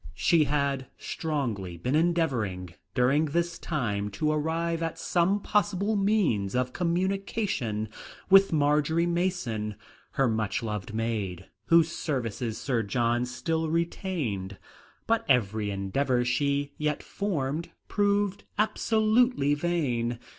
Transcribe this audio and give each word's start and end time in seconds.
She 0.15 0.45
had 0.45 0.87
strongly 0.97 1.77
been 1.77 1.93
endeavouring 1.93 2.73
during 2.95 3.25
this 3.25 3.59
time 3.59 4.09
to 4.17 4.31
arrive 4.31 4.81
at 4.81 4.97
some 4.97 5.39
possible 5.43 5.95
means 5.95 6.55
of 6.55 6.73
communication 6.73 7.87
with 8.27 8.51
Marjory 8.51 9.05
Mason, 9.05 9.75
her 10.13 10.27
much 10.27 10.63
loved 10.63 10.95
maid, 10.95 11.49
whose 11.67 11.91
services 11.91 12.57
Sir 12.57 12.81
John 12.81 13.25
still 13.27 13.69
retained; 13.69 14.57
but 15.05 15.23
every 15.29 15.69
endeavour 15.69 16.25
she 16.25 16.73
yet 16.79 17.03
formed 17.03 17.69
proved 17.87 18.43
absolutely 18.57 19.53
vain. 19.53 20.17